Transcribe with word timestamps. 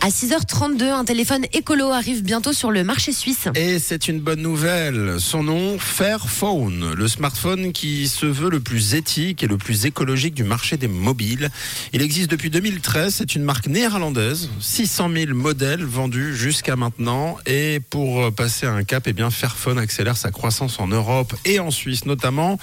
À 0.00 0.10
6h32, 0.10 0.84
un 0.84 1.04
téléphone 1.04 1.44
écolo 1.52 1.90
arrive 1.90 2.22
bientôt 2.22 2.52
sur 2.52 2.70
le 2.70 2.84
marché 2.84 3.12
suisse. 3.12 3.48
Et 3.56 3.80
c'est 3.80 4.06
une 4.06 4.20
bonne 4.20 4.40
nouvelle. 4.40 5.16
Son 5.18 5.42
nom, 5.42 5.76
Fairphone, 5.76 6.92
le 6.94 7.08
smartphone 7.08 7.72
qui 7.72 8.06
se 8.06 8.24
veut 8.24 8.48
le 8.48 8.60
plus 8.60 8.94
éthique 8.94 9.42
et 9.42 9.48
le 9.48 9.58
plus 9.58 9.86
écologique 9.86 10.34
du 10.34 10.44
marché 10.44 10.76
des 10.76 10.86
mobiles. 10.86 11.50
Il 11.92 12.00
existe 12.00 12.30
depuis 12.30 12.48
2013. 12.48 13.12
C'est 13.16 13.34
une 13.34 13.42
marque 13.42 13.66
néerlandaise. 13.66 14.50
600 14.60 15.10
000 15.12 15.34
modèles 15.34 15.84
vendus 15.84 16.36
jusqu'à 16.36 16.76
maintenant. 16.76 17.36
Et 17.44 17.80
pour 17.90 18.32
passer 18.32 18.66
un 18.66 18.84
cap, 18.84 19.02
eh 19.08 19.12
bien, 19.12 19.30
Fairphone 19.30 19.78
accélère 19.78 20.16
sa 20.16 20.30
croissance 20.30 20.78
en 20.78 20.86
Europe 20.86 21.34
et 21.44 21.58
en 21.58 21.72
Suisse 21.72 22.06
notamment. 22.06 22.58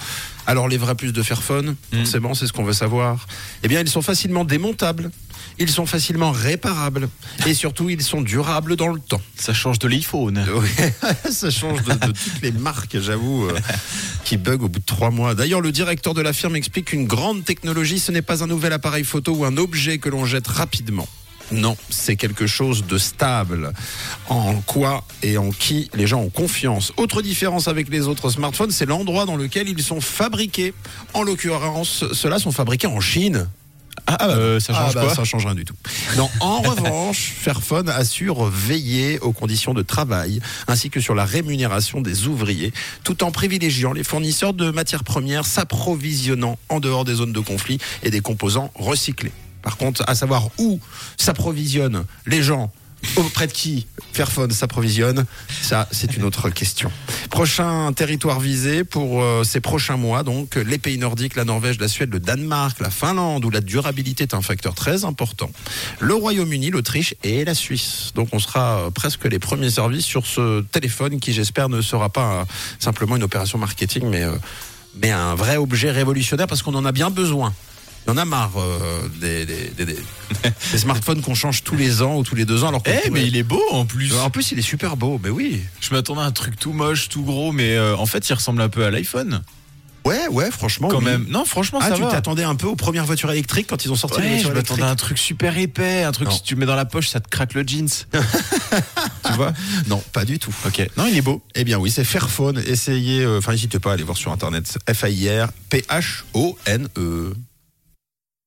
Alors 0.46 0.68
les 0.68 0.78
vrais 0.78 0.94
plus 0.94 1.12
de 1.12 1.22
Fairphone, 1.22 1.76
forcément, 1.92 2.32
c'est 2.32 2.46
ce 2.46 2.52
qu'on 2.52 2.64
veut 2.64 2.72
savoir. 2.72 3.26
Eh 3.62 3.68
bien, 3.68 3.80
ils 3.80 3.88
sont 3.88 4.02
facilement 4.02 4.44
démontables. 4.44 5.10
Ils 5.58 5.70
sont 5.70 5.86
facilement 5.86 6.32
réparables 6.32 7.08
et 7.46 7.54
surtout 7.54 7.90
ils 7.90 8.02
sont 8.02 8.20
durables 8.20 8.76
dans 8.76 8.88
le 8.88 9.00
temps. 9.00 9.20
Ça 9.36 9.54
change 9.54 9.78
de 9.78 9.88
l'iPhone. 9.88 10.44
Oui, 10.56 10.68
ça 11.30 11.50
change 11.50 11.82
de, 11.84 11.92
de 11.92 12.12
toutes 12.12 12.42
les 12.42 12.52
marques, 12.52 12.98
j'avoue, 12.98 13.46
euh, 13.46 13.58
qui 14.24 14.36
bug 14.36 14.62
au 14.62 14.68
bout 14.68 14.78
de 14.78 14.84
trois 14.84 15.10
mois. 15.10 15.34
D'ailleurs, 15.34 15.60
le 15.60 15.70
directeur 15.70 16.14
de 16.14 16.22
la 16.22 16.32
firme 16.32 16.56
explique 16.56 16.86
qu'une 16.86 17.06
grande 17.06 17.44
technologie, 17.44 17.98
ce 17.98 18.10
n'est 18.10 18.22
pas 18.22 18.42
un 18.42 18.46
nouvel 18.46 18.72
appareil 18.72 19.04
photo 19.04 19.34
ou 19.34 19.44
un 19.44 19.56
objet 19.56 19.98
que 19.98 20.08
l'on 20.08 20.24
jette 20.24 20.48
rapidement. 20.48 21.08
Non, 21.52 21.76
c'est 21.90 22.16
quelque 22.16 22.46
chose 22.46 22.86
de 22.86 22.98
stable, 22.98 23.72
en 24.28 24.60
quoi 24.62 25.04
et 25.22 25.38
en 25.38 25.50
qui 25.50 25.88
les 25.94 26.06
gens 26.06 26.20
ont 26.20 26.28
confiance. 26.28 26.92
Autre 26.96 27.22
différence 27.22 27.68
avec 27.68 27.88
les 27.88 28.08
autres 28.08 28.30
smartphones, 28.30 28.72
c'est 28.72 28.86
l'endroit 28.86 29.26
dans 29.26 29.36
lequel 29.36 29.68
ils 29.68 29.82
sont 29.82 30.00
fabriqués. 30.00 30.74
En 31.14 31.22
l'occurrence, 31.22 32.04
ceux-là 32.12 32.40
sont 32.40 32.50
fabriqués 32.50 32.88
en 32.88 33.00
Chine. 33.00 33.48
Ah, 34.06 34.28
euh, 34.30 34.60
ça 34.60 34.72
change 34.72 34.90
Ah, 34.90 34.94
bah, 34.94 35.04
quoi 35.06 35.14
Ça 35.14 35.24
change 35.24 35.44
rien 35.44 35.54
du 35.54 35.64
tout. 35.64 35.74
Non, 36.16 36.30
en 36.40 36.60
revanche, 36.62 37.32
Fairphone 37.38 37.88
assure 37.88 38.44
veiller 38.44 39.18
aux 39.20 39.32
conditions 39.32 39.74
de 39.74 39.82
travail 39.82 40.40
ainsi 40.68 40.90
que 40.90 41.00
sur 41.00 41.14
la 41.14 41.24
rémunération 41.24 42.00
des 42.00 42.26
ouvriers, 42.26 42.72
tout 43.04 43.24
en 43.24 43.30
privilégiant 43.30 43.92
les 43.92 44.04
fournisseurs 44.04 44.54
de 44.54 44.70
matières 44.70 45.04
premières 45.04 45.44
s'approvisionnant 45.44 46.58
en 46.68 46.80
dehors 46.80 47.04
des 47.04 47.14
zones 47.14 47.32
de 47.32 47.40
conflit 47.40 47.78
et 48.02 48.10
des 48.10 48.20
composants 48.20 48.70
recyclés. 48.74 49.32
Par 49.62 49.76
contre, 49.76 50.04
à 50.06 50.14
savoir 50.14 50.48
où 50.58 50.78
s'approvisionnent 51.16 52.04
les 52.26 52.42
gens 52.42 52.70
auprès 53.16 53.46
de 53.46 53.52
qui 53.52 53.86
Fairphone 54.12 54.50
s'approvisionne 54.50 55.26
Ça, 55.62 55.88
c'est 55.90 56.16
une 56.16 56.24
autre 56.24 56.50
question. 56.50 56.90
Prochain 57.36 57.92
territoire 57.92 58.40
visé 58.40 58.82
pour 58.82 59.22
euh, 59.22 59.44
ces 59.44 59.60
prochains 59.60 59.98
mois, 59.98 60.22
donc 60.22 60.54
les 60.54 60.78
pays 60.78 60.96
nordiques, 60.96 61.36
la 61.36 61.44
Norvège, 61.44 61.78
la 61.78 61.86
Suède, 61.86 62.10
le 62.10 62.18
Danemark, 62.18 62.80
la 62.80 62.88
Finlande, 62.88 63.44
où 63.44 63.50
la 63.50 63.60
durabilité 63.60 64.22
est 64.22 64.32
un 64.32 64.40
facteur 64.40 64.74
très 64.74 65.04
important. 65.04 65.50
Le 66.00 66.14
Royaume-Uni, 66.14 66.70
l'Autriche 66.70 67.14
et 67.24 67.44
la 67.44 67.54
Suisse. 67.54 68.12
Donc 68.14 68.30
on 68.32 68.38
sera 68.38 68.78
euh, 68.78 68.90
presque 68.90 69.26
les 69.26 69.38
premiers 69.38 69.68
services 69.68 70.06
sur 70.06 70.24
ce 70.24 70.62
téléphone 70.62 71.20
qui, 71.20 71.34
j'espère, 71.34 71.68
ne 71.68 71.82
sera 71.82 72.08
pas 72.08 72.32
euh, 72.32 72.44
simplement 72.78 73.16
une 73.16 73.24
opération 73.24 73.58
marketing, 73.58 74.08
mais, 74.08 74.24
mais 75.02 75.10
un 75.10 75.34
vrai 75.34 75.58
objet 75.58 75.90
révolutionnaire 75.90 76.46
parce 76.46 76.62
qu'on 76.62 76.74
en 76.74 76.86
a 76.86 76.92
bien 76.92 77.10
besoin. 77.10 77.52
Il 78.06 78.10
y 78.10 78.12
en 78.12 78.16
a 78.18 78.24
marre 78.24 78.52
euh, 78.56 79.08
des, 79.20 79.44
des- 79.46 79.70
des- 79.76 79.84
des- 79.94 80.78
smartphones 80.78 81.22
qu'on 81.22 81.34
change 81.34 81.64
tous 81.64 81.76
les 81.76 82.02
ans 82.02 82.16
ou 82.18 82.22
tous 82.22 82.34
les 82.36 82.44
deux 82.44 82.62
ans. 82.64 82.68
Alors 82.68 82.82
Eh, 82.86 83.10
mais 83.10 83.26
il 83.26 83.36
est 83.36 83.42
beau 83.42 83.62
en 83.72 83.84
plus. 83.84 84.14
En 84.14 84.30
plus, 84.30 84.52
il 84.52 84.58
est 84.58 84.62
super 84.62 84.96
beau. 84.96 85.20
Mais 85.22 85.30
oui. 85.30 85.60
Je 85.80 85.92
m'attendais 85.92 86.20
à 86.20 86.24
un 86.24 86.30
truc 86.32 86.56
tout 86.58 86.72
moche, 86.72 87.08
tout 87.08 87.22
gros, 87.24 87.50
mais 87.52 87.74
euh, 87.76 87.96
en 87.96 88.06
fait, 88.06 88.28
il 88.28 88.32
ressemble 88.34 88.62
un 88.62 88.68
peu 88.68 88.84
à 88.84 88.90
l'iPhone. 88.90 89.42
Ouais, 90.04 90.28
ouais, 90.28 90.52
franchement. 90.52 90.86
Quand 90.86 90.98
oui. 91.00 91.04
même. 91.04 91.26
Non, 91.28 91.44
franchement, 91.44 91.80
Ah, 91.82 91.88
ça 91.88 91.96
tu 91.96 92.02
va. 92.02 92.08
t'attendais 92.12 92.44
un 92.44 92.54
peu 92.54 92.68
aux 92.68 92.76
premières 92.76 93.04
voitures 93.06 93.32
électriques 93.32 93.66
quand 93.68 93.84
ils 93.84 93.90
ont 93.90 93.96
sorti 93.96 94.20
les 94.20 94.26
Ouais, 94.26 94.32
voitures 94.34 94.50
je 94.50 94.54
m'attendais 94.54 94.82
à 94.82 94.88
un 94.90 94.94
truc 94.94 95.18
super 95.18 95.58
épais, 95.58 96.04
un 96.04 96.12
truc 96.12 96.28
Non. 96.28 96.34
si 96.34 96.44
tu 96.44 96.54
le 96.54 96.60
mets 96.60 96.66
dans 96.66 96.76
la 96.76 96.84
poche, 96.84 97.08
ça 97.08 97.18
te 97.18 97.28
craque 97.28 97.54
le 97.54 97.66
jeans. 97.66 97.88
tu 98.12 99.32
vois 99.32 99.52
Non, 99.88 100.00
pas 100.12 100.24
du 100.24 100.38
tout. 100.38 100.54
Ok. 100.64 100.88
Non, 100.96 101.06
il 101.10 101.16
est 101.16 101.22
beau. 101.22 101.42
Eh 101.56 101.64
bien 101.64 101.78
oui, 101.78 101.90
c'est 101.90 102.04
Fairphone. 102.04 102.62
Essayez, 102.68 103.22
euh, 103.22 103.38
enfin 103.38 103.50
n'hésitez 103.50 103.80
pas 103.80 103.90
à 103.90 103.94
aller 103.94 104.04
voir 104.04 104.16
sur 104.16 104.30
internet. 104.30 104.78
F-A-I-R 104.94 105.48
P-H-O-N-E. 105.70 107.34